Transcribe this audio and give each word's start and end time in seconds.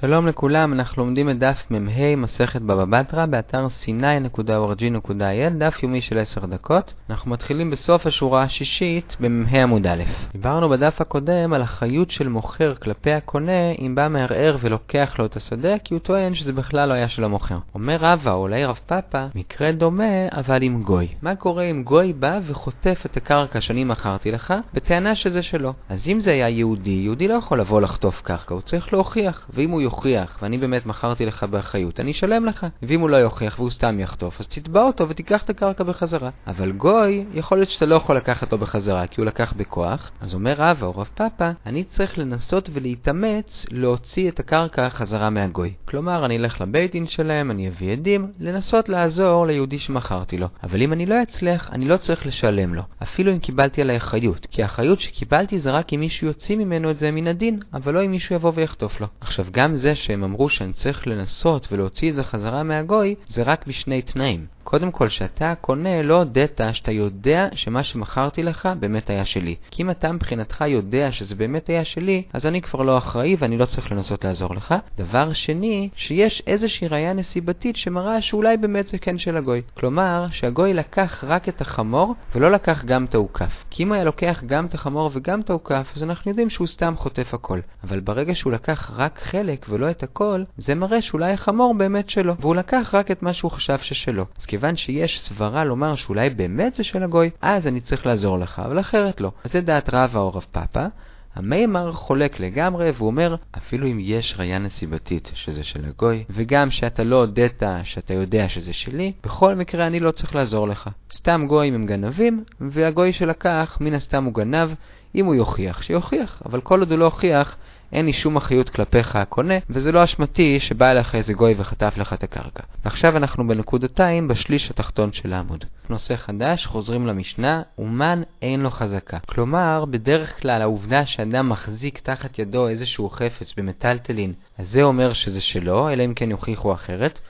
שלום 0.00 0.26
לכולם, 0.26 0.72
אנחנו 0.72 1.04
לומדים 1.04 1.30
את 1.30 1.38
דף 1.38 1.64
מ"ה 1.70 2.16
מסכת 2.16 2.62
בבא 2.62 2.84
בתרא 2.84 3.26
באתר 3.26 3.66
sny.org.il, 3.66 5.58
דף 5.58 5.82
יומי 5.82 6.00
של 6.00 6.18
10 6.18 6.46
דקות. 6.46 6.94
אנחנו 7.10 7.30
מתחילים 7.30 7.70
בסוף 7.70 8.06
השורה 8.06 8.42
השישית 8.42 9.16
במ"ה 9.20 9.62
עמוד 9.62 9.86
א'. 9.86 10.02
דיברנו 10.32 10.68
בדף 10.68 11.00
הקודם 11.00 11.52
על 11.52 11.62
החיות 11.62 12.10
של 12.10 12.28
מוכר 12.28 12.74
כלפי 12.74 13.12
הקונה 13.12 13.72
אם 13.78 13.94
בא 13.94 14.08
מערער 14.08 14.56
ולוקח 14.60 15.14
לו 15.18 15.24
את 15.24 15.36
השדה, 15.36 15.78
כי 15.78 15.94
הוא 15.94 16.00
טוען 16.00 16.34
שזה 16.34 16.52
בכלל 16.52 16.88
לא 16.88 16.94
היה 16.94 17.08
של 17.08 17.24
המוכר. 17.24 17.58
אומר 17.74 17.96
רבא 18.00 18.32
או 18.32 18.42
אולי 18.42 18.64
רב 18.64 18.80
פאפא, 18.86 19.26
מקרה 19.34 19.72
דומה 19.72 20.28
אבל 20.32 20.62
עם 20.62 20.82
גוי. 20.82 21.08
מה 21.22 21.36
קורה 21.36 21.64
אם 21.64 21.82
גוי 21.82 22.12
בא 22.12 22.38
וחוטף 22.46 23.02
את 23.06 23.16
הקרקע 23.16 23.60
שאני 23.60 23.84
מכרתי 23.84 24.30
לך, 24.30 24.54
בטענה 24.74 25.14
שזה 25.14 25.42
שלו? 25.42 25.72
אז 25.88 26.08
אם 26.08 26.20
זה 26.20 26.30
היה 26.30 26.48
יהודי, 26.48 26.90
יהודי 26.90 27.28
לא 27.28 27.34
יכול 27.34 27.60
לבוא 27.60 27.80
לחטוף 27.80 28.22
קרקע, 28.22 28.54
הוא 28.54 28.62
צריך 28.62 28.92
להוכיח, 28.92 29.48
ואם 29.54 29.70
הוא 29.70 29.87
יוכיח, 29.88 30.38
ואני 30.42 30.58
באמת 30.58 30.86
מכרתי 30.86 31.26
לך 31.26 31.44
באחריות, 31.44 32.00
אני 32.00 32.10
אשלם 32.10 32.44
לך. 32.44 32.66
ואם 32.82 33.00
הוא 33.00 33.10
לא 33.10 33.16
יוכיח 33.16 33.58
והוא 33.58 33.70
סתם 33.70 34.00
יחטוף, 34.00 34.40
אז 34.40 34.48
תתבע 34.48 34.82
אותו 34.82 35.08
ותיקח 35.08 35.42
את 35.42 35.50
הקרקע 35.50 35.84
בחזרה. 35.84 36.30
אבל 36.46 36.72
גוי, 36.72 37.24
יכול 37.34 37.58
להיות 37.58 37.70
שאתה 37.70 37.86
לא 37.86 37.94
יכול 37.94 38.16
לקחת 38.16 38.42
אותו 38.42 38.58
בחזרה, 38.58 39.06
כי 39.06 39.20
הוא 39.20 39.26
לקח 39.26 39.52
בכוח. 39.56 40.10
אז 40.20 40.34
אומר 40.34 40.54
רבא 40.58 40.86
או 40.86 40.96
רב 40.96 41.08
פאפא, 41.14 41.50
אני 41.66 41.84
צריך 41.84 42.18
לנסות 42.18 42.70
ולהתאמץ 42.72 43.66
להוציא 43.70 44.28
את 44.28 44.40
הקרקע 44.40 44.88
חזרה 44.88 45.30
מהגוי. 45.30 45.72
כלומר, 45.84 46.24
אני 46.24 46.36
אלך 46.36 46.60
לבית 46.60 46.92
דין 46.92 47.06
שלהם, 47.06 47.50
אני 47.50 47.68
אביא 47.68 47.92
עדים, 47.92 48.26
לנסות 48.40 48.88
לעזור 48.88 49.46
ליהודי 49.46 49.78
שמכרתי 49.78 50.38
לו. 50.38 50.46
אבל 50.62 50.82
אם 50.82 50.92
אני 50.92 51.06
לא 51.06 51.22
אצליח, 51.22 51.70
אני 51.72 51.84
לא 51.84 51.96
צריך 51.96 52.26
לשלם 52.26 52.74
לו. 52.74 52.82
אפילו 53.02 53.32
אם 53.32 53.38
קיבלתי 53.38 53.80
עליי 53.80 53.96
אחריות, 53.96 54.46
כי 54.50 54.62
האחריות 54.62 55.00
שקיבלתי 55.00 55.58
זה 55.58 55.70
רק 55.70 55.92
אם 55.92 56.00
מישהו 56.00 56.26
יוציא 56.26 56.56
ממנו 56.56 56.90
את 56.90 56.98
זה 56.98 57.10
מן 57.10 57.26
הדין, 57.26 57.60
אבל 57.74 57.94
לא 57.94 58.04
אם 58.04 58.10
מישהו 58.10 58.34
יבוא 58.34 58.52
ויחטוף 58.54 59.00
לו. 59.00 59.06
עכשיו, 59.20 59.46
גם 59.50 59.74
זה 59.78 59.94
שהם 59.94 60.24
אמרו 60.24 60.48
שאני 60.48 60.72
צריך 60.72 61.06
לנסות 61.06 61.68
ולהוציא 61.72 62.10
את 62.10 62.14
זה 62.16 62.24
חזרה 62.24 62.62
מהגוי, 62.62 63.14
זה 63.26 63.42
רק 63.42 63.66
בשני 63.66 64.02
תנאים. 64.02 64.46
קודם 64.70 64.90
כל, 64.90 65.08
שאתה 65.08 65.54
קונה 65.54 66.02
לא 66.02 66.16
הודית 66.16 66.60
שאתה 66.72 66.92
יודע 66.92 67.48
שמה 67.54 67.82
שמכרתי 67.82 68.42
לך 68.42 68.68
באמת 68.80 69.10
היה 69.10 69.24
שלי. 69.24 69.56
כי 69.70 69.82
אם 69.82 69.90
אתה 69.90 70.12
מבחינתך 70.12 70.64
יודע 70.68 71.12
שזה 71.12 71.34
באמת 71.34 71.68
היה 71.68 71.84
שלי, 71.84 72.22
אז 72.32 72.46
אני 72.46 72.62
כבר 72.62 72.82
לא 72.82 72.98
אחראי 72.98 73.36
ואני 73.38 73.58
לא 73.58 73.64
צריך 73.64 73.92
לנסות 73.92 74.24
לעזור 74.24 74.54
לך. 74.54 74.74
דבר 74.98 75.32
שני, 75.32 75.88
שיש 75.94 76.42
איזושהי 76.46 76.88
ראייה 76.88 77.12
נסיבתית 77.12 77.76
שמראה 77.76 78.22
שאולי 78.22 78.56
באמת 78.56 78.88
זה 78.88 78.98
כן 78.98 79.18
של 79.18 79.36
הגוי. 79.36 79.62
כלומר, 79.74 80.26
שהגוי 80.30 80.74
לקח 80.74 81.24
רק 81.26 81.48
את 81.48 81.60
החמור 81.60 82.14
ולא 82.34 82.50
לקח 82.50 82.84
גם 82.84 83.04
את 83.04 83.14
האוכף. 83.14 83.64
כי 83.70 83.82
אם 83.82 83.92
היה 83.92 84.04
לוקח 84.04 84.42
גם 84.46 84.66
את 84.66 84.74
החמור 84.74 85.10
וגם 85.14 85.40
את 85.40 85.50
האוכף, 85.50 85.92
אז 85.96 86.02
אנחנו 86.02 86.30
יודעים 86.30 86.50
שהוא 86.50 86.66
סתם 86.66 86.94
חוטף 86.96 87.34
הכל. 87.34 87.60
אבל 87.84 88.00
ברגע 88.00 88.34
שהוא 88.34 88.52
לקח 88.52 88.90
רק 88.96 89.18
חלק 89.22 89.66
ולא 89.68 89.90
את 89.90 90.02
הכל, 90.02 90.42
זה 90.56 90.74
מראה 90.74 91.02
שאולי 91.02 91.32
החמור 91.32 91.74
באמת 91.74 92.10
שלו, 92.10 92.34
והוא 92.40 92.54
לקח 92.54 92.90
רק 92.94 93.10
את 93.10 93.22
מה 93.22 93.32
שהוא 93.32 93.50
חשב 93.50 93.78
ששלו. 93.78 94.24
אז 94.38 94.46
כיוון 94.58 94.76
שיש 94.76 95.20
סברה 95.20 95.64
לומר 95.64 95.94
שאולי 95.94 96.30
באמת 96.30 96.74
זה 96.74 96.84
של 96.84 97.02
הגוי, 97.02 97.30
אז 97.42 97.66
אני 97.66 97.80
צריך 97.80 98.06
לעזור 98.06 98.38
לך, 98.38 98.62
אבל 98.64 98.80
אחרת 98.80 99.20
לא. 99.20 99.32
אז 99.44 99.52
זה 99.52 99.60
דעת 99.60 99.94
רבא 99.94 100.18
או 100.20 100.34
רב 100.34 100.46
פאפא. 100.52 100.86
המימר 101.34 101.92
חולק 101.92 102.40
לגמרי 102.40 102.90
והוא 102.90 103.06
אומר, 103.06 103.36
אפילו 103.56 103.86
אם 103.86 103.98
יש 104.00 104.34
ראייה 104.38 104.58
נסיבתית 104.58 105.30
שזה 105.34 105.64
של 105.64 105.84
הגוי, 105.84 106.24
וגם 106.30 106.70
שאתה 106.70 107.04
לא 107.04 107.16
הודית 107.16 107.62
שאתה 107.84 108.14
יודע 108.14 108.48
שזה 108.48 108.72
שלי, 108.72 109.12
בכל 109.24 109.54
מקרה 109.54 109.86
אני 109.86 110.00
לא 110.00 110.10
צריך 110.10 110.34
לעזור 110.34 110.68
לך. 110.68 110.90
סתם 111.12 111.44
גויים 111.48 111.74
הם 111.74 111.86
גנבים, 111.86 112.44
והגוי 112.60 113.12
שלקח, 113.12 113.78
מן 113.80 113.94
הסתם 113.94 114.24
הוא 114.24 114.34
גנב, 114.34 114.70
אם 115.14 115.26
הוא 115.26 115.34
יוכיח, 115.34 115.82
שיוכיח, 115.82 116.42
אבל 116.46 116.60
כל 116.60 116.80
עוד 116.80 116.90
הוא 116.90 116.98
לא 116.98 117.04
הוכיח, 117.04 117.56
אין 117.92 118.06
לי 118.06 118.12
שום 118.12 118.36
אחריות 118.36 118.70
כלפיך 118.70 119.16
הקונה, 119.16 119.54
וזה 119.70 119.92
לא 119.92 120.04
אשמתי 120.04 120.60
שבא 120.60 120.90
אליך 120.90 121.14
איזה 121.14 121.32
גוי 121.32 121.54
וחטף 121.56 121.94
לך 121.96 122.12
את 122.12 122.22
הקרקע. 122.22 122.62
ועכשיו 122.84 123.16
אנחנו 123.16 123.48
בנקודתיים 123.48 124.28
בשליש 124.28 124.70
התחתון 124.70 125.12
של 125.12 125.32
העמוד. 125.32 125.64
נושא 125.90 126.16
חדש, 126.16 126.66
חוזרים 126.66 127.06
למשנה, 127.06 127.62
אומן 127.78 128.22
אין 128.42 128.60
לו 128.60 128.70
חזקה. 128.70 129.18
כלומר, 129.26 129.84
בדרך 129.90 130.42
כלל 130.42 130.62
העובדה 130.62 131.06
שאדם 131.06 131.48
מחזיק 131.48 131.98
תחת 131.98 132.38
ידו 132.38 132.68
איזשהו 132.68 133.10
חפץ 133.10 133.54
במטלטלין, 133.56 134.32
אז 134.58 134.70
זה 134.70 134.82
אומר 134.82 135.12
שזה 135.12 135.40
שלו, 135.40 135.90
אלא 135.90 136.04
אם 136.04 136.14
כן 136.14 136.30
יוכיחו 136.30 136.72
אחרת. 136.72 137.20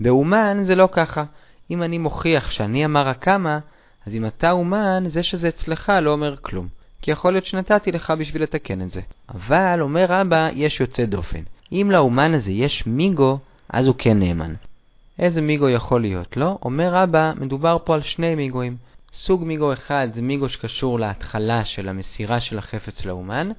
באומן 0.00 0.60
זה 0.62 0.74
לא 0.74 0.88
ככה. 0.92 1.24
אם 1.70 1.82
אני 1.82 1.98
מוכיח 1.98 2.50
שאני 2.50 2.84
אמר 2.84 3.08
הקמה, 3.08 3.58
אז 4.06 4.14
אם 4.14 4.26
אתה 4.26 4.50
אומן, 4.50 5.04
זה 5.06 5.22
שזה 5.22 5.48
אצלך 5.48 5.92
לא 6.02 6.12
אומר 6.12 6.36
כלום. 6.36 6.79
כי 7.02 7.10
יכול 7.10 7.32
להיות 7.32 7.44
שנתתי 7.44 7.92
לך 7.92 8.12
בשביל 8.18 8.42
לתקן 8.42 8.82
את 8.82 8.90
זה. 8.90 9.00
אבל, 9.34 9.78
אומר 9.80 10.06
רבא, 10.08 10.48
יש 10.54 10.80
יוצא 10.80 11.04
דופן. 11.04 11.42
אם 11.72 11.88
לאומן 11.90 12.34
הזה 12.34 12.52
יש 12.52 12.86
מיגו, 12.86 13.38
אז 13.68 13.86
הוא 13.86 13.94
כן 13.98 14.18
נאמן. 14.18 14.54
איזה 15.18 15.42
מיגו 15.42 15.68
יכול 15.68 16.00
להיות? 16.00 16.36
לא? 16.36 16.58
אומר 16.62 16.94
רבא, 16.94 17.32
מדובר 17.36 17.76
פה 17.84 17.94
על 17.94 18.02
שני 18.02 18.34
מיגואים. 18.34 18.76
סוג 19.12 19.44
מיגו 19.44 19.72
אחד 19.72 20.08
זה 20.12 20.22
מיגו 20.22 20.48
שקשור 20.48 20.98
להתחלה 20.98 21.64
של 21.64 21.88
המסירה 21.88 22.40
של 22.40 22.58
החפץ 22.58 23.04
לאומן, 23.04 23.50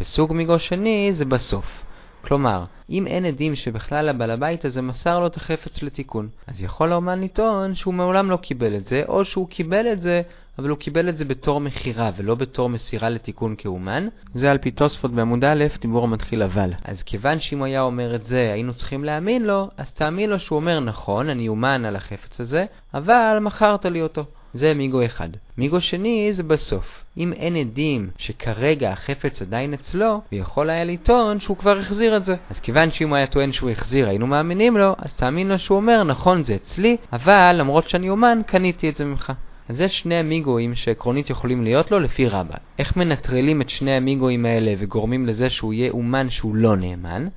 וסוג 0.00 0.32
מיגו 0.32 0.58
שני 0.58 1.10
זה 1.12 1.24
בסוף. 1.24 1.84
כלומר, 2.24 2.64
אם 2.90 3.06
אין 3.06 3.24
עדים 3.24 3.54
שבכלל 3.54 4.08
הבעל 4.08 4.30
הבית 4.30 4.64
הזה 4.64 4.82
מסר 4.82 5.20
לו 5.20 5.26
את 5.26 5.36
החפץ 5.36 5.82
לתיקון, 5.82 6.28
אז 6.46 6.62
יכול 6.62 6.92
האומן 6.92 7.20
לטעון 7.20 7.74
שהוא 7.74 7.94
מעולם 7.94 8.30
לא 8.30 8.36
קיבל 8.36 8.76
את 8.76 8.84
זה, 8.84 9.02
או 9.08 9.24
שהוא 9.24 9.48
קיבל 9.48 9.92
את 9.92 10.02
זה, 10.02 10.22
אבל 10.58 10.68
הוא 10.68 10.78
קיבל 10.78 11.08
את 11.08 11.16
זה 11.16 11.24
בתור 11.24 11.60
מכירה 11.60 12.10
ולא 12.16 12.34
בתור 12.34 12.68
מסירה 12.68 13.08
לתיקון 13.08 13.54
כאומן. 13.58 14.08
זה 14.34 14.50
על 14.50 14.58
פי 14.58 14.70
תוספות 14.70 15.10
בעמוד 15.10 15.44
א', 15.44 15.64
דיבור 15.80 16.04
המתחיל 16.04 16.42
אבל. 16.42 16.70
אז 16.84 17.02
כיוון 17.02 17.40
שאם 17.40 17.58
הוא 17.58 17.66
היה 17.66 17.82
אומר 17.82 18.14
את 18.14 18.26
זה, 18.26 18.52
היינו 18.52 18.74
צריכים 18.74 19.04
להאמין 19.04 19.44
לו, 19.44 19.68
אז 19.76 19.92
תאמין 19.92 20.30
לו 20.30 20.38
שהוא 20.38 20.56
אומר 20.56 20.80
נכון, 20.80 21.28
אני 21.28 21.48
אומן 21.48 21.84
על 21.84 21.96
החפץ 21.96 22.40
הזה, 22.40 22.64
אבל 22.94 23.38
מכרת 23.40 23.86
לי 23.86 24.02
אותו. 24.02 24.24
זה 24.54 24.74
מיגו 24.74 25.04
אחד. 25.04 25.28
מיגו 25.58 25.80
שני 25.80 26.32
זה 26.32 26.42
בסוף. 26.42 27.04
אם 27.16 27.32
אין 27.32 27.56
עדים 27.56 28.10
שכרגע 28.18 28.90
החפץ 28.90 29.42
עדיין 29.42 29.74
אצלו, 29.74 30.12
הוא 30.12 30.22
יכול 30.32 30.70
היה 30.70 30.84
לטעון 30.84 31.40
שהוא 31.40 31.56
כבר 31.56 31.78
החזיר 31.78 32.16
את 32.16 32.26
זה. 32.26 32.36
אז 32.50 32.60
כיוון 32.60 32.90
שאם 32.90 33.08
הוא 33.08 33.16
היה 33.16 33.26
טוען 33.26 33.52
שהוא 33.52 33.70
החזיר, 33.70 34.08
היינו 34.08 34.26
מאמינים 34.26 34.76
לו, 34.76 34.94
אז 34.98 35.12
תאמין 35.12 35.48
לו 35.48 35.58
שהוא 35.58 35.76
אומר, 35.76 36.02
נכון 36.02 36.42
זה 36.42 36.54
אצלי, 36.54 36.96
אבל 37.12 37.56
למרות 37.58 37.88
שאני 37.88 38.10
אומן, 38.10 38.40
קניתי 38.46 38.88
את 38.88 38.96
זה 38.96 39.04
ממך. 39.04 39.32
אז 39.68 39.76
זה 39.76 39.88
שני 39.88 40.14
המיגואים 40.14 40.74
שעקרונית 40.74 41.30
יכולים 41.30 41.64
להיות 41.64 41.90
לו 41.90 42.00
לפי 42.00 42.28
רבא. 42.28 42.54
איך 42.78 42.96
מנטרלים 42.96 43.62
את 43.62 43.70
שני 43.70 43.92
המיגואים 43.92 44.46
האלה 44.46 44.74
וגורמים 44.78 45.26
לזה 45.26 45.50
שהוא 45.50 45.72
יהיה 45.72 45.90
אומן 45.90 46.30
שהוא 46.30 46.54
לא 46.54 46.76
נאמן? 46.76 47.28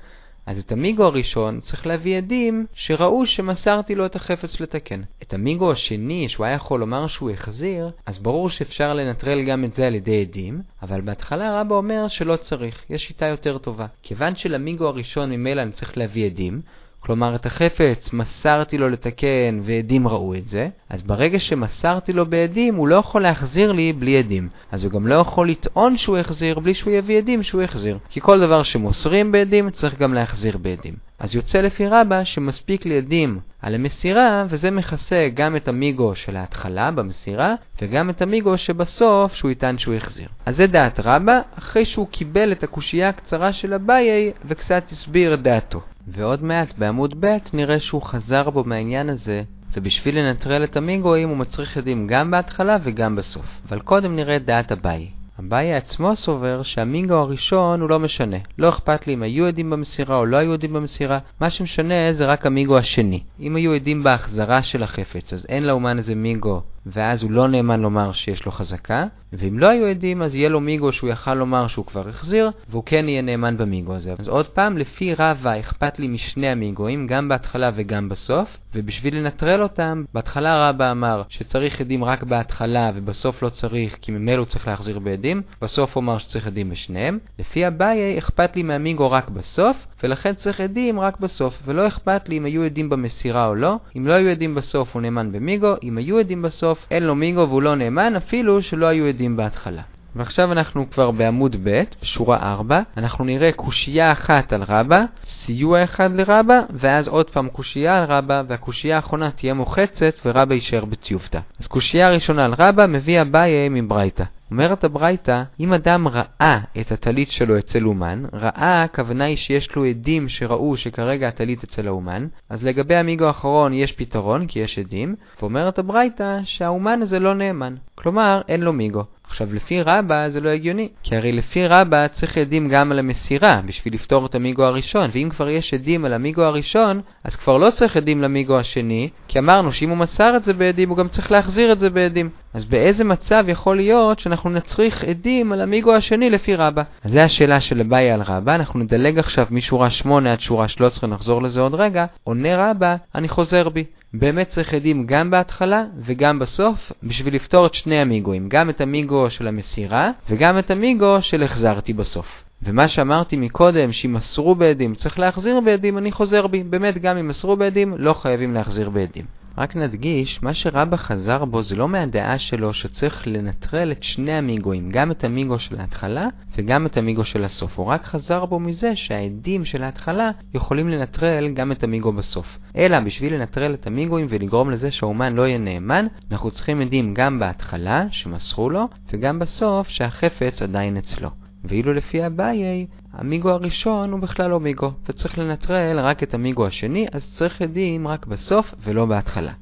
אז 0.45 0.59
את 0.59 0.71
המיגו 0.71 1.03
הראשון 1.03 1.59
צריך 1.59 1.87
להביא 1.87 2.17
עדים 2.17 2.65
שראו 2.73 3.25
שמסרתי 3.25 3.95
לו 3.95 4.05
את 4.05 4.15
החפץ 4.15 4.59
לתקן. 4.59 5.01
את 5.23 5.33
המיגו 5.33 5.71
השני, 5.71 6.29
שהוא 6.29 6.45
היה 6.45 6.55
יכול 6.55 6.79
לומר 6.79 7.07
שהוא 7.07 7.31
החזיר, 7.31 7.91
אז 8.05 8.19
ברור 8.19 8.49
שאפשר 8.49 8.93
לנטרל 8.93 9.43
גם 9.43 9.63
את 9.63 9.73
זה 9.73 9.87
על 9.87 9.95
ידי 9.95 10.21
עדים, 10.21 10.61
אבל 10.81 11.01
בהתחלה 11.01 11.61
רבא 11.61 11.75
אומר 11.75 12.07
שלא 12.07 12.35
צריך, 12.35 12.83
יש 12.89 13.07
שיטה 13.07 13.25
יותר 13.25 13.57
טובה. 13.57 13.85
כיוון 14.03 14.35
שלמיגו 14.35 14.87
הראשון 14.87 15.31
ממילא 15.31 15.61
אני 15.61 15.71
צריך 15.71 15.97
להביא 15.97 16.25
עדים, 16.25 16.61
כלומר 17.07 17.35
את 17.35 17.45
החפץ 17.45 18.13
מסרתי 18.13 18.77
לו 18.77 18.89
לתקן 18.89 19.59
ועדים 19.63 20.07
ראו 20.07 20.35
את 20.35 20.47
זה, 20.47 20.69
אז 20.89 21.03
ברגע 21.03 21.39
שמסרתי 21.39 22.13
לו 22.13 22.25
בעדים 22.25 22.75
הוא 22.75 22.87
לא 22.87 22.95
יכול 22.95 23.21
להחזיר 23.21 23.71
לי 23.71 23.93
בלי 23.93 24.17
עדים. 24.17 24.49
אז 24.71 24.83
הוא 24.83 24.91
גם 24.91 25.07
לא 25.07 25.15
יכול 25.15 25.49
לטעון 25.49 25.97
שהוא 25.97 26.17
החזיר 26.17 26.59
בלי 26.59 26.73
שהוא 26.73 26.93
יביא 26.93 27.17
עדים 27.17 27.43
שהוא 27.43 27.61
החזיר. 27.61 27.97
כי 28.09 28.21
כל 28.21 28.39
דבר 28.39 28.63
שמוסרים 28.63 29.31
בעדים 29.31 29.69
צריך 29.69 29.99
גם 29.99 30.13
להחזיר 30.13 30.57
בעדים. 30.57 30.93
אז 31.19 31.35
יוצא 31.35 31.61
לפי 31.61 31.87
רבא 31.87 32.23
שמספיק 32.23 32.85
לי 32.85 32.97
עדים 32.97 33.39
על 33.61 33.75
המסירה, 33.75 34.45
וזה 34.49 34.71
מכסה 34.71 35.29
גם 35.33 35.55
את 35.55 35.67
המיגו 35.67 36.15
של 36.15 36.35
ההתחלה 36.35 36.91
במסירה, 36.91 37.55
וגם 37.81 38.09
את 38.09 38.21
המיגו 38.21 38.57
שבסוף 38.57 39.33
שהוא 39.33 39.51
יטען 39.51 39.77
שהוא 39.77 39.95
החזיר. 39.95 40.27
אז 40.45 40.55
זה 40.55 40.67
דעת 40.67 40.99
רבא, 41.03 41.39
אחרי 41.57 41.85
שהוא 41.85 42.07
קיבל 42.11 42.51
את 42.51 42.63
הקושייה 42.63 43.09
הקצרה 43.09 43.53
של 43.53 43.73
אביי 43.73 44.31
וקצת 44.45 44.91
הסביר 44.91 45.35
דעתו. 45.35 45.81
ועוד 46.07 46.43
מעט 46.43 46.77
בעמוד 46.77 47.25
ב' 47.25 47.37
נראה 47.53 47.79
שהוא 47.79 48.01
חזר 48.01 48.49
בו 48.49 48.63
מהעניין 48.63 49.09
הזה, 49.09 49.43
ובשביל 49.73 50.19
לנטרל 50.19 50.63
את 50.63 50.77
המיגואים 50.77 51.29
הוא 51.29 51.37
מצריך 51.37 51.77
עדים 51.77 52.07
גם 52.07 52.31
בהתחלה 52.31 52.77
וגם 52.83 53.15
בסוף. 53.15 53.61
אבל 53.69 53.79
קודם 53.79 54.15
נראה 54.15 54.39
דעת 54.39 54.71
אביי. 54.71 55.16
אביי 55.39 55.73
עצמו 55.73 56.15
סובר 56.15 56.63
שהמינגו 56.63 57.13
הראשון 57.13 57.81
הוא 57.81 57.89
לא 57.89 57.99
משנה. 57.99 58.37
לא 58.57 58.69
אכפת 58.69 59.07
לי 59.07 59.13
אם 59.13 59.23
היו 59.23 59.45
עדים 59.45 59.69
במסירה 59.69 60.17
או 60.17 60.25
לא 60.25 60.37
היו 60.37 60.53
עדים 60.53 60.73
במסירה, 60.73 61.19
מה 61.41 61.49
שמשנה 61.49 62.13
זה 62.13 62.25
רק 62.25 62.45
המינגו 62.45 62.77
השני. 62.77 63.23
אם 63.39 63.55
היו 63.55 63.73
עדים 63.73 64.03
בהחזרה 64.03 64.63
של 64.63 64.83
החפץ, 64.83 65.33
אז 65.33 65.45
אין 65.49 65.63
לאומן 65.63 65.97
הזה 65.97 66.15
מינגו 66.15 66.61
ואז 66.91 67.23
הוא 67.23 67.31
לא 67.31 67.47
נאמן 67.47 67.81
לומר 67.81 68.11
שיש 68.11 68.45
לו 68.45 68.51
חזקה, 68.51 69.05
ואם 69.33 69.59
לא 69.59 69.67
היו 69.67 69.85
עדים, 69.85 70.21
אז 70.21 70.35
יהיה 70.35 70.49
לו 70.49 70.59
מיגו 70.59 70.91
שהוא 70.91 71.09
יכל 71.09 71.33
לומר 71.33 71.67
שהוא 71.67 71.85
כבר 71.85 72.07
החזיר, 72.07 72.51
והוא 72.69 72.83
כן 72.85 73.09
יהיה 73.09 73.21
נאמן 73.21 73.57
במיגו 73.57 73.95
הזה. 73.95 74.15
אז 74.19 74.27
עוד 74.27 74.47
פעם, 74.47 74.77
לפי 74.77 75.13
רבה 75.13 75.59
אכפת 75.59 75.99
לי 75.99 76.07
משני 76.07 76.47
המיגואים, 76.47 77.07
גם 77.07 77.29
בהתחלה 77.29 77.71
וגם 77.75 78.09
בסוף, 78.09 78.57
ובשביל 78.75 79.15
לנטרל 79.15 79.63
אותם, 79.63 80.03
בהתחלה 80.13 80.69
רבה 80.69 80.91
אמר 80.91 81.21
שצריך 81.29 81.81
עדים 81.81 82.03
רק 82.03 82.23
בהתחלה 82.23 82.91
ובסוף 82.95 83.43
לא 83.43 83.49
צריך, 83.49 83.97
כי 84.01 84.11
ממילא 84.11 84.37
הוא 84.37 84.45
צריך 84.45 84.67
להחזיר 84.67 84.99
בעדים, 84.99 85.41
בסוף 85.61 85.95
הוא 85.95 86.01
אמר 86.01 86.17
שצריך 86.17 86.47
עדים 86.47 86.69
בשניהם. 86.69 87.19
לפי 87.39 87.67
אביי 87.67 88.17
אכפת 88.17 88.55
לי 88.55 88.63
מהמיגו 88.63 89.11
רק 89.11 89.29
בסוף, 89.29 89.87
ולכן 90.03 90.33
צריך 90.33 90.61
עדים 90.61 90.99
רק 90.99 91.19
בסוף, 91.19 91.59
ולא 91.65 91.87
אכפת 91.87 92.29
לי 92.29 92.37
אם 92.37 92.45
היו 92.45 92.63
עדים 92.63 92.89
במסירה 92.89 93.47
או 93.47 93.55
לא. 93.55 93.75
אם 93.97 94.07
לא 94.07 94.13
היו 94.13 94.29
עדים 94.29 94.55
בסוף 94.55 94.93
הוא 94.93 95.01
נאמן 95.01 95.31
במיגו, 95.31 95.73
אם 95.83 95.97
היו 95.97 96.19
עדים 96.19 96.41
בסוף 96.41 96.76
אין 96.91 97.03
לו 97.03 97.15
מיגו 97.15 97.47
והוא 97.49 97.61
לא 97.61 97.75
נאמן 97.75 98.15
אפילו 98.15 98.61
שלא 98.61 98.85
היו 98.85 99.05
עדים 99.05 99.37
בהתחלה. 99.37 99.81
ועכשיו 100.15 100.51
אנחנו 100.51 100.89
כבר 100.91 101.11
בעמוד 101.11 101.55
ב', 101.63 101.83
בשורה 102.01 102.37
4, 102.51 102.81
אנחנו 102.97 103.25
נראה 103.25 103.51
קושייה 103.51 104.11
אחת 104.11 104.53
על 104.53 104.63
רבה, 104.69 105.05
סיוע 105.25 105.83
אחד 105.83 106.09
לרבה, 106.15 106.61
ואז 106.69 107.07
עוד 107.07 107.29
פעם 107.29 107.49
קושייה 107.49 107.97
על 107.97 108.03
רבה, 108.03 108.41
והקושייה 108.47 108.95
האחרונה 108.95 109.31
תהיה 109.31 109.53
מוחצת 109.53 110.13
ורבה 110.25 110.55
יישאר 110.55 110.85
בטיובתא. 110.85 111.39
אז 111.59 111.67
קושייה 111.67 112.07
הראשונה 112.07 112.45
על 112.45 112.53
רבה 112.59 112.87
מביא 112.87 113.21
אביי 113.21 113.69
מברייתא. 113.69 114.23
אומרת 114.51 114.83
הברייתא, 114.83 115.43
אם 115.59 115.73
אדם 115.73 116.07
ראה 116.07 116.59
את 116.79 116.91
הטלית 116.91 117.31
שלו 117.31 117.57
אצל 117.57 117.83
אומן, 117.83 118.23
ראה 118.33 118.83
הכוונה 118.83 119.23
היא 119.23 119.37
שיש 119.37 119.75
לו 119.75 119.85
עדים 119.85 120.29
שראו 120.29 120.77
שכרגע 120.77 121.27
הטלית 121.27 121.63
אצל 121.63 121.87
האומן, 121.87 122.27
אז 122.49 122.63
לגבי 122.63 122.95
המיגו 122.95 123.25
האחרון 123.25 123.73
יש 123.73 123.91
פתרון, 123.91 124.47
כי 124.47 124.59
יש 124.59 124.79
עדים, 124.79 125.15
ואומרת 125.41 125.79
הברייתא 125.79 126.39
שהאומן 126.43 127.01
הזה 127.01 127.19
לא 127.19 127.33
נאמן. 127.33 127.75
כלומר, 127.95 128.41
אין 128.47 128.61
לו 128.61 128.73
מיגו. 128.73 129.03
עכשיו, 129.29 129.53
לפי 129.53 129.81
רבה 129.81 130.29
זה 130.29 130.41
לא 130.41 130.49
הגיוני, 130.49 130.89
כי 131.03 131.15
הרי 131.15 131.31
לפי 131.31 131.67
רבה 131.67 132.07
צריך 132.07 132.37
עדים 132.37 132.69
גם 132.69 132.91
על 132.91 132.99
המסירה 132.99 133.61
בשביל 133.65 133.93
לפתור 133.93 134.25
את 134.25 134.35
המיגו 134.35 134.63
הראשון, 134.63 135.09
ואם 135.13 135.29
כבר 135.31 135.49
יש 135.49 135.73
עדים 135.73 136.05
על 136.05 136.13
המיגו 136.13 136.41
הראשון, 136.41 137.01
אז 137.23 137.35
כבר 137.35 137.57
לא 137.57 137.69
צריך 137.69 137.97
עדים 137.97 138.21
למיגו 138.21 138.57
השני, 138.57 139.09
כי 139.27 139.39
אמרנו 139.39 139.71
שאם 139.71 139.89
הוא 139.89 139.97
מסר 139.97 140.37
את 140.37 140.43
זה 140.43 140.53
בעדים, 140.53 140.89
הוא 140.89 140.97
גם 140.97 141.07
צריך 141.07 141.31
להחזיר 141.31 141.71
את 141.71 141.79
זה 141.79 141.89
בעדים. 141.89 142.29
אז 142.53 142.65
באיזה 142.65 143.03
מצב 143.03 143.45
יכול 143.47 143.75
להיות 143.75 144.19
שאנחנו 144.19 144.49
נצריך 144.49 145.03
עדים 145.03 145.51
על 145.51 145.61
המיגו 145.61 145.93
השני 145.93 146.29
לפי 146.29 146.55
רבה? 146.55 146.83
אז 147.03 147.11
זו 147.11 147.19
השאלה 147.19 147.59
של 147.59 147.79
אביי 147.79 148.11
על 148.11 148.21
רבה, 148.21 148.55
אנחנו 148.55 148.79
נדלג 148.79 149.19
עכשיו 149.19 149.47
משורה 149.51 149.89
8 149.89 150.31
עד 150.31 150.39
שורה 150.39 150.67
13, 150.67 151.09
נחזור 151.09 151.41
לזה 151.41 151.61
עוד 151.61 151.73
רגע. 151.75 152.05
עונה 152.23 152.69
רבה, 152.71 152.95
אני 153.15 153.27
חוזר 153.27 153.69
בי. 153.69 153.83
באמת 154.19 154.49
צריך 154.49 154.73
עדים 154.73 155.05
גם 155.05 155.29
בהתחלה 155.31 155.83
וגם 155.99 156.39
בסוף 156.39 156.91
בשביל 157.03 157.35
לפתור 157.35 157.65
את 157.65 157.73
שני 157.73 157.99
המיגואים, 157.99 158.49
גם 158.49 158.69
את 158.69 158.81
המיגו 158.81 159.29
של 159.29 159.47
המסירה 159.47 160.11
וגם 160.29 160.57
את 160.57 160.71
המיגו 160.71 161.21
של 161.21 161.43
החזרתי 161.43 161.93
בסוף. 161.93 162.43
ומה 162.63 162.87
שאמרתי 162.87 163.37
מקודם, 163.37 163.91
שאם 163.91 164.13
מסרו 164.13 164.55
בעדים 164.55 164.95
צריך 164.95 165.19
להחזיר 165.19 165.59
בעדים, 165.59 165.97
אני 165.97 166.11
חוזר 166.11 166.47
בי. 166.47 166.63
באמת, 166.63 166.97
גם 166.97 167.17
אם 167.17 167.27
מסרו 167.27 167.57
בעדים, 167.57 167.93
לא 167.97 168.13
חייבים 168.13 168.53
להחזיר 168.53 168.89
בעדים. 168.89 169.25
רק 169.57 169.75
נדגיש, 169.75 170.43
מה 170.43 170.53
שרבא 170.53 170.97
חזר 170.97 171.45
בו 171.45 171.63
זה 171.63 171.75
לא 171.75 171.87
מהדעה 171.87 172.37
שלו 172.37 172.73
שצריך 172.73 173.27
לנטרל 173.27 173.91
את 173.91 174.03
שני 174.03 174.33
המיגואים, 174.33 174.89
גם 174.89 175.11
את 175.11 175.23
המיגו 175.23 175.59
של 175.59 175.79
ההתחלה 175.79 176.27
וגם 176.57 176.85
את 176.85 176.97
המיגו 176.97 177.23
של 177.23 177.43
הסוף. 177.43 177.79
הוא 177.79 177.85
רק 177.85 178.03
חזר 178.03 178.45
בו 178.45 178.59
מזה 178.59 178.95
שהעדים 178.95 179.65
של 179.65 179.83
ההתחלה 179.83 180.31
יכולים 180.53 180.89
לנטרל 180.89 181.47
גם 181.47 181.71
את 181.71 181.83
המיגו 181.83 182.11
בסוף. 182.11 182.57
אלא 182.77 182.99
בשביל 182.99 183.33
לנטרל 183.33 183.73
את 183.73 183.87
המיגואים 183.87 184.27
ולגרום 184.29 184.71
לזה 184.71 184.91
שהאומן 184.91 185.33
לא 185.33 185.47
יהיה 185.47 185.57
נאמן, 185.57 186.07
אנחנו 186.31 186.51
צריכים 186.51 186.81
עדים 186.81 187.13
גם 187.13 187.39
בהתחלה, 187.39 188.05
שמסרו 188.11 188.69
לו, 188.69 188.87
וגם 189.13 189.39
בסוף 189.39 189.87
שהחפץ 189.87 190.61
עדיין 190.61 190.97
אצלו. 190.97 191.29
ואילו 191.63 191.93
לפי 191.93 192.25
אביי, 192.25 192.85
המיגו 193.17 193.49
הראשון 193.49 194.11
הוא 194.11 194.19
בכלל 194.19 194.49
לא 194.49 194.59
מיגו, 194.59 194.91
וצריך 195.09 195.37
לנטרל 195.37 195.99
רק 195.99 196.23
את 196.23 196.33
המיגו 196.33 196.65
השני, 196.65 197.07
אז 197.11 197.33
צריך 197.35 197.61
עדים 197.61 198.07
רק 198.07 198.25
בסוף 198.25 198.73
ולא 198.83 199.05
בהתחלה. 199.05 199.53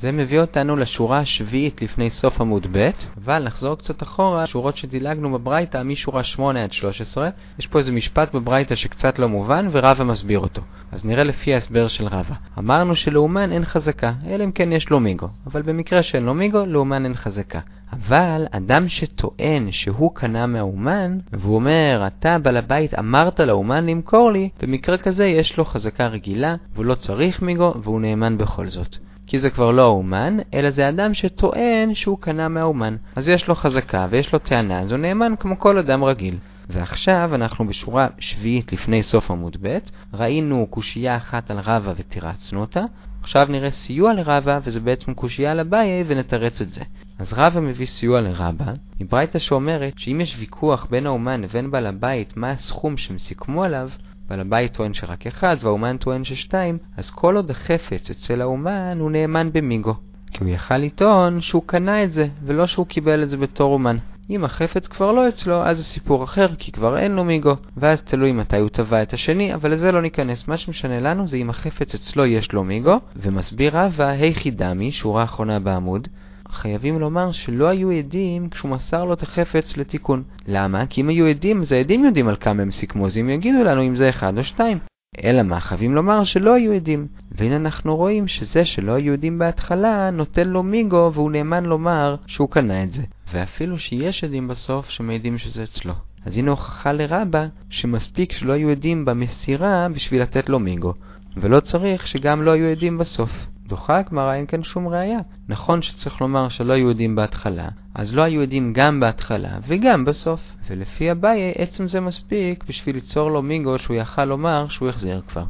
זה 0.00 0.12
מביא 0.12 0.40
אותנו 0.40 0.76
לשורה 0.76 1.18
השביעית 1.18 1.82
לפני 1.82 2.10
סוף 2.10 2.40
עמוד 2.40 2.66
ב', 2.72 2.90
אבל 3.24 3.44
נחזור 3.44 3.74
קצת 3.74 4.02
אחורה, 4.02 4.46
שורות 4.46 4.76
שדילגנו 4.76 5.32
בברייתא 5.32 5.82
משורה 5.82 6.24
8 6.24 6.64
עד 6.64 6.72
13. 6.72 7.28
יש 7.58 7.66
פה 7.66 7.78
איזה 7.78 7.92
משפט 7.92 8.34
בברייתא 8.34 8.74
שקצת 8.74 9.18
לא 9.18 9.28
מובן, 9.28 9.68
ורבא 9.72 10.04
מסביר 10.04 10.38
אותו. 10.38 10.62
אז 10.92 11.04
נראה 11.04 11.24
לפי 11.24 11.54
ההסבר 11.54 11.88
של 11.88 12.06
רבא. 12.06 12.34
אמרנו 12.58 12.96
שלאומן 12.96 13.52
אין 13.52 13.64
חזקה, 13.64 14.12
אלא 14.26 14.44
אם 14.44 14.52
כן 14.52 14.72
יש 14.72 14.90
לו 14.90 15.00
מיגו. 15.00 15.28
אבל 15.46 15.62
במקרה 15.62 16.02
שאין 16.02 16.22
לו 16.22 16.34
מיגו, 16.34 16.66
לאומן 16.66 17.04
אין 17.04 17.14
חזקה. 17.14 17.60
אבל 17.92 18.46
אדם 18.50 18.88
שטוען 18.88 19.72
שהוא 19.72 20.14
קנה 20.14 20.46
מהאומן, 20.46 21.18
והוא 21.32 21.54
אומר, 21.54 22.04
אתה 22.06 22.38
בעל 22.38 22.56
הבית 22.56 22.94
אמרת 22.98 23.40
לאומן 23.40 23.86
למכור 23.86 24.32
לי, 24.32 24.48
במקרה 24.62 24.98
כזה 24.98 25.26
יש 25.26 25.58
לו 25.58 25.64
חזקה 25.64 26.06
רגילה, 26.06 26.54
והוא 26.74 26.84
לא 26.84 26.94
צריך 26.94 27.42
מיגו, 27.42 27.74
והוא 27.82 28.00
נאמן 28.00 28.38
בכל 28.38 28.66
זאת. 28.66 28.96
כי 29.30 29.38
זה 29.38 29.50
כבר 29.50 29.70
לא 29.70 29.82
האומן, 29.82 30.36
אלא 30.54 30.70
זה 30.70 30.88
אדם 30.88 31.14
שטוען 31.14 31.94
שהוא 31.94 32.18
קנה 32.18 32.48
מהאומן. 32.48 32.96
אז 33.16 33.28
יש 33.28 33.48
לו 33.48 33.54
חזקה 33.54 34.06
ויש 34.10 34.32
לו 34.32 34.38
טענה, 34.38 34.80
אז 34.80 34.92
הוא 34.92 34.98
נאמן 34.98 35.32
כמו 35.40 35.58
כל 35.58 35.78
אדם 35.78 36.04
רגיל. 36.04 36.36
ועכשיו 36.70 37.30
אנחנו 37.34 37.66
בשורה 37.66 38.06
שביעית 38.18 38.72
לפני 38.72 39.02
סוף 39.02 39.30
עמוד 39.30 39.56
ב', 39.62 39.78
ראינו 40.14 40.66
קושייה 40.70 41.16
אחת 41.16 41.50
על 41.50 41.58
רבא 41.58 41.92
ותירצנו 41.96 42.60
אותה, 42.60 42.80
עכשיו 43.20 43.46
נראה 43.48 43.70
סיוע 43.70 44.12
לרבא, 44.14 44.58
וזה 44.64 44.80
בעצם 44.80 45.14
קושייה 45.14 45.54
לבעיה, 45.54 46.04
ונתרץ 46.06 46.60
את 46.60 46.72
זה. 46.72 46.82
אז 47.18 47.32
רבא 47.32 47.60
מביא 47.60 47.86
סיוע 47.86 48.20
לרבא, 48.20 48.72
מברייתא 49.00 49.38
שאומרת 49.38 49.92
שאם 49.96 50.20
יש 50.20 50.36
ויכוח 50.38 50.86
בין 50.90 51.06
האומן 51.06 51.42
לבין 51.42 51.70
בעל 51.70 51.86
הבית 51.86 52.36
מה 52.36 52.50
הסכום 52.50 52.96
שהם 52.96 53.18
סיכמו 53.18 53.64
עליו, 53.64 53.90
בעל 54.30 54.40
הבית 54.40 54.72
טוען 54.72 54.94
שרק 54.94 55.26
אחד 55.26 55.56
והאומן 55.60 55.96
טוען 55.96 56.24
ששתיים, 56.24 56.78
אז 56.96 57.10
כל 57.10 57.36
עוד 57.36 57.50
החפץ 57.50 58.10
אצל 58.10 58.40
האומן 58.40 58.98
הוא 59.00 59.10
נאמן 59.10 59.52
במיגו. 59.52 59.94
כי 60.32 60.44
הוא 60.44 60.48
יכל 60.48 60.76
לטעון 60.76 61.40
שהוא 61.40 61.62
קנה 61.66 62.04
את 62.04 62.12
זה, 62.12 62.28
ולא 62.44 62.66
שהוא 62.66 62.86
קיבל 62.86 63.22
את 63.22 63.30
זה 63.30 63.36
בתור 63.36 63.72
אומן. 63.72 63.96
אם 64.30 64.44
החפץ 64.44 64.86
כבר 64.86 65.12
לא 65.12 65.28
אצלו, 65.28 65.62
אז 65.62 65.76
זה 65.76 65.84
סיפור 65.84 66.24
אחר, 66.24 66.48
כי 66.58 66.72
כבר 66.72 66.98
אין 66.98 67.12
לו 67.12 67.24
מיגו, 67.24 67.56
ואז 67.76 68.02
תלוי 68.02 68.32
מתי 68.32 68.58
הוא 68.58 68.68
טבע 68.68 69.02
את 69.02 69.12
השני, 69.12 69.54
אבל 69.54 69.70
לזה 69.70 69.92
לא 69.92 70.02
ניכנס. 70.02 70.48
מה 70.48 70.56
שמשנה 70.56 71.00
לנו 71.00 71.26
זה 71.26 71.36
אם 71.36 71.50
החפץ 71.50 71.94
אצלו 71.94 72.26
יש 72.26 72.52
לו 72.52 72.64
מיגו, 72.64 72.98
ומסביר 73.16 73.76
רבא, 73.78 74.06
היכי 74.06 74.50
דמי, 74.50 74.92
שורה 74.92 75.24
אחרונה 75.24 75.60
בעמוד, 75.60 76.08
חייבים 76.50 77.00
לומר 77.00 77.32
שלא 77.32 77.68
היו 77.68 77.90
עדים 77.90 78.50
כשהוא 78.50 78.70
מסר 78.70 79.04
לו 79.04 79.12
את 79.12 79.22
החפץ 79.22 79.76
לתיקון. 79.76 80.22
למה? 80.46 80.86
כי 80.86 81.00
אם 81.00 81.08
היו 81.08 81.26
עדים, 81.26 81.60
אז 81.60 81.72
העדים 81.72 82.04
יודעים 82.04 82.28
על 82.28 82.36
כמה 82.40 82.62
הם 82.62 82.70
סיכמו, 82.70 83.06
אז 83.06 83.16
הם 83.16 83.30
יגידו 83.30 83.64
לנו 83.64 83.82
אם 83.82 83.96
זה 83.96 84.08
אחד 84.08 84.38
או 84.38 84.44
שתיים. 84.44 84.78
אלא 85.24 85.42
מה, 85.42 85.60
חייבים 85.60 85.94
לומר 85.94 86.24
שלא 86.24 86.54
היו 86.54 86.72
עדים. 86.72 87.06
והנה 87.32 87.56
אנחנו 87.56 87.96
רואים 87.96 88.28
שזה 88.28 88.64
שלא 88.64 88.92
היו 88.92 89.12
עדים 89.12 89.38
בהתחלה, 89.38 90.10
נותן 90.10 90.48
לו 90.48 90.62
מיגו 90.62 91.10
והוא 91.14 91.30
נאמן 91.30 91.64
לומר 91.64 92.16
שהוא 92.26 92.48
קנה 92.50 92.82
את 92.82 92.92
זה. 92.92 93.02
ואפילו 93.32 93.78
שיש 93.78 94.24
עדים 94.24 94.48
בסוף 94.48 94.90
שמעידים 94.90 95.38
שזה 95.38 95.62
אצלו. 95.62 95.92
אז 96.24 96.38
הנה 96.38 96.50
הוכחה 96.50 96.92
לרבה 96.92 97.46
שמספיק 97.70 98.32
שלא 98.32 98.52
היו 98.52 98.70
עדים 98.70 99.04
במסירה 99.04 99.86
בשביל 99.94 100.22
לתת 100.22 100.48
לו 100.48 100.58
מיגו, 100.58 100.94
ולא 101.36 101.60
צריך 101.60 102.06
שגם 102.06 102.42
לא 102.42 102.50
היו 102.50 102.68
עדים 102.68 102.98
בסוף. 102.98 103.46
דוחה 103.70 103.98
הגמרא 103.98 104.34
אין 104.34 104.46
כאן 104.46 104.62
שום 104.62 104.88
ראייה. 104.88 105.18
נכון 105.48 105.82
שצריך 105.82 106.20
לומר 106.20 106.48
שלא 106.48 106.72
היו 106.72 106.90
עדים 106.90 107.16
בהתחלה, 107.16 107.68
אז 107.94 108.14
לא 108.14 108.22
היו 108.22 108.42
עדים 108.42 108.72
גם 108.72 109.00
בהתחלה 109.00 109.58
וגם 109.66 110.04
בסוף. 110.04 110.40
ולפי 110.70 111.10
אביי 111.10 111.52
עצם 111.58 111.88
זה 111.88 112.00
מספיק 112.00 112.64
בשביל 112.68 112.94
ליצור 112.94 113.30
לו 113.30 113.42
מיגו 113.42 113.78
שהוא 113.78 113.96
יכל 113.96 114.24
לומר 114.24 114.68
שהוא 114.68 114.88
החזיר 114.88 115.22
כבר. 115.28 115.44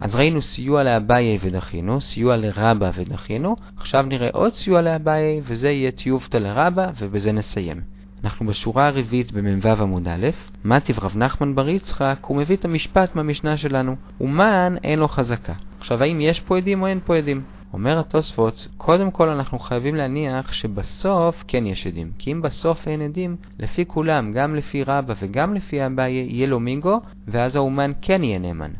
אז 0.00 0.14
ראינו 0.14 0.42
סיוע 0.42 0.82
לאביי 0.82 1.38
ודחינו, 1.42 2.00
סיוע 2.00 2.36
לרבה 2.36 2.90
ודחינו, 2.94 3.56
עכשיו 3.76 4.02
נראה 4.02 4.28
עוד 4.32 4.52
סיוע 4.52 4.82
לאביי 4.82 5.40
וזה 5.44 5.70
יהיה 5.70 5.90
טיובתא 5.90 6.36
לרבה 6.36 6.90
ובזה 6.98 7.32
נסיים. 7.32 7.80
אנחנו 8.24 8.46
בשורה 8.46 8.86
הרביעית 8.86 9.32
במ"ו 9.32 9.68
עמוד 9.68 10.08
א', 10.08 10.28
מטיב 10.64 10.98
רב 10.98 11.16
נחמן 11.16 11.54
בר 11.54 11.68
יצחק, 11.68 12.18
הוא 12.22 12.36
מביא 12.36 12.56
את 12.56 12.64
המשפט 12.64 13.16
מהמשנה 13.16 13.56
שלנו, 13.56 13.96
אומן 14.20 14.74
אין 14.84 14.98
לו 14.98 15.08
חזקה. 15.08 15.52
עכשיו 15.78 16.02
האם 16.02 16.20
יש 16.20 16.40
פה 16.40 16.56
עדים 16.56 16.82
או 16.82 16.86
אין 16.86 17.00
פה 17.04 17.16
עדים? 17.16 17.42
אומר 17.74 17.98
התוספות, 17.98 18.68
קודם 18.76 19.10
כל 19.10 19.28
אנחנו 19.28 19.58
חייבים 19.58 19.94
להניח 19.94 20.52
שבסוף 20.52 21.44
כן 21.48 21.66
יש 21.66 21.86
עדים. 21.86 22.12
כי 22.18 22.32
אם 22.32 22.42
בסוף 22.42 22.88
אין 22.88 23.02
עדים, 23.02 23.36
לפי 23.58 23.84
כולם, 23.86 24.32
גם 24.32 24.54
לפי 24.54 24.82
רבא 24.82 25.14
וגם 25.22 25.54
לפי 25.54 25.86
אביי, 25.86 26.12
יהיה 26.12 26.46
לו 26.46 26.60
מינגו, 26.60 27.00
ואז 27.28 27.56
האומן 27.56 27.92
כן 28.02 28.24
יהיה 28.24 28.38
נאמן. 28.38 28.70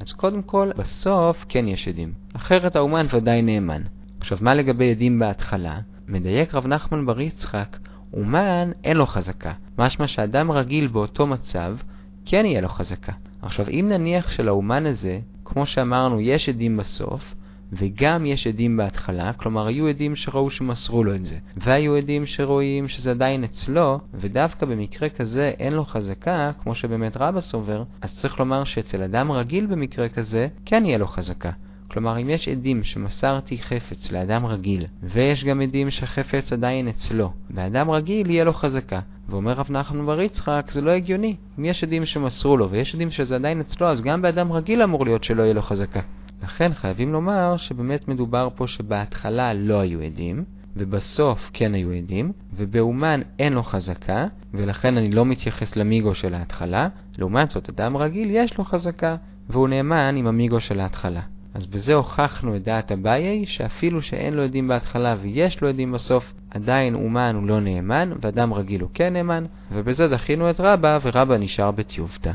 אז 0.00 0.12
קודם 0.12 0.42
כל, 0.42 0.70
בסוף 0.76 1.44
כן 1.48 1.68
יש 1.68 1.88
עדים. 1.88 2.12
אחרת 2.32 2.76
האומן 2.76 3.06
ודאי 3.12 3.42
נאמן. 3.42 3.82
עכשיו, 4.20 4.38
מה 4.40 4.54
לגבי 4.54 4.90
עדים 4.90 5.18
בהתחלה? 5.18 5.78
מדייק 6.08 6.54
רב 6.54 6.66
נחמן 6.66 7.06
בר 7.06 7.20
יצחק, 7.20 7.76
אומן 8.12 8.70
אין 8.84 8.96
לו 8.96 9.06
חזקה. 9.06 9.52
משמע 9.78 10.06
שאדם 10.06 10.50
רגיל 10.50 10.86
באותו 10.86 11.26
מצב, 11.26 11.76
כן 12.24 12.46
יהיה 12.46 12.60
לו 12.60 12.68
חזקה. 12.68 13.12
עכשיו, 13.42 13.66
אם 13.68 13.86
נניח 13.88 14.30
שלאומן 14.30 14.86
הזה, 14.86 15.18
כמו 15.44 15.66
שאמרנו, 15.66 16.20
יש 16.20 16.48
עדים 16.48 16.76
בסוף, 16.76 17.34
וגם 17.72 18.26
יש 18.26 18.46
עדים 18.46 18.76
בהתחלה, 18.76 19.32
כלומר 19.32 19.66
היו 19.66 19.86
עדים 19.86 20.16
שראו 20.16 20.50
שמסרו 20.50 21.04
לו 21.04 21.14
את 21.14 21.24
זה, 21.26 21.36
והיו 21.56 21.96
עדים 21.96 22.26
שרואים 22.26 22.88
שזה 22.88 23.10
עדיין 23.10 23.44
אצלו, 23.44 24.00
ודווקא 24.14 24.66
במקרה 24.66 25.08
כזה 25.08 25.52
אין 25.58 25.72
לו 25.72 25.84
חזקה, 25.84 26.50
כמו 26.62 26.74
שבאמת 26.74 27.16
רבא 27.16 27.40
סובר, 27.40 27.82
אז 28.00 28.16
צריך 28.16 28.40
לומר 28.40 28.64
שאצל 28.64 29.02
אדם 29.02 29.32
רגיל 29.32 29.66
במקרה 29.66 30.08
כזה, 30.08 30.48
כן 30.64 30.84
יהיה 30.86 30.98
לו 30.98 31.06
חזקה. 31.06 31.50
כלומר, 31.88 32.20
אם 32.20 32.30
יש 32.30 32.48
עדים 32.48 32.84
שמסרתי 32.84 33.58
חפץ 33.58 34.12
לאדם 34.12 34.46
רגיל, 34.46 34.86
ויש 35.02 35.44
גם 35.44 35.60
עדים 35.60 35.90
שהחפץ 35.90 36.52
עדיין 36.52 36.88
אצלו, 36.88 37.32
באדם 37.50 37.90
רגיל 37.90 38.30
יהיה 38.30 38.44
לו 38.44 38.52
חזקה. 38.52 39.00
ואומר 39.28 39.52
רב 39.52 39.66
נחמן 39.70 40.06
בר 40.06 40.20
יצחק, 40.20 40.66
זה 40.70 40.80
לא 40.80 40.90
הגיוני. 40.90 41.36
אם 41.58 41.64
יש 41.64 41.84
עדים 41.84 42.06
שמסרו 42.06 42.56
לו 42.56 42.70
ויש 42.70 42.94
עדים 42.94 43.10
שזה 43.10 43.34
עדיין 43.34 43.60
אצלו, 43.60 43.86
אז 43.86 44.02
גם 44.02 44.22
באדם 44.22 44.52
רגיל 44.52 44.82
אמור 44.82 45.04
להיות 45.04 45.24
שלא 45.24 45.42
יהיה 45.42 45.54
לו 45.54 45.62
חזקה. 45.62 46.00
לכן 46.42 46.74
חייבים 46.74 47.12
לומר 47.12 47.56
שבאמת 47.56 48.08
מדובר 48.08 48.48
פה 48.54 48.66
שבהתחלה 48.66 49.54
לא 49.54 49.80
היו 49.80 50.00
עדים, 50.00 50.44
ובסוף 50.76 51.50
כן 51.52 51.74
היו 51.74 51.90
עדים, 51.90 52.32
ובאומן 52.56 53.20
אין 53.38 53.52
לו 53.52 53.62
חזקה, 53.62 54.26
ולכן 54.54 54.96
אני 54.96 55.10
לא 55.10 55.24
מתייחס 55.24 55.76
למיגו 55.76 56.14
של 56.14 56.34
ההתחלה, 56.34 56.88
לעומת 57.18 57.50
זאת 57.50 57.68
אדם 57.68 57.96
רגיל 57.96 58.28
יש 58.30 58.58
לו 58.58 58.64
חזקה, 58.64 59.16
והוא 59.48 59.68
נאמן 59.68 60.16
עם 60.16 60.26
המיגו 60.26 60.60
של 60.60 60.80
ההתחלה. 60.80 61.20
אז 61.54 61.66
בזה 61.66 61.94
הוכחנו 61.94 62.56
את 62.56 62.62
דעת 62.62 62.92
אביי, 62.92 63.46
שאפילו 63.46 64.02
שאין 64.02 64.34
לו 64.34 64.42
עדים 64.42 64.68
בהתחלה 64.68 65.16
ויש 65.20 65.60
לו 65.60 65.68
עדים 65.68 65.92
בסוף, 65.92 66.32
עדיין 66.50 66.94
אומן 66.94 67.34
הוא 67.34 67.46
לא 67.46 67.60
נאמן, 67.60 68.12
ואדם 68.22 68.54
רגיל 68.54 68.80
הוא 68.80 68.90
כן 68.94 69.12
נאמן, 69.12 69.44
ובזה 69.72 70.08
דחינו 70.08 70.50
את 70.50 70.60
רבא, 70.60 70.98
ורבא 71.02 71.36
נשאר 71.36 71.70
בתיובתא. 71.70 72.32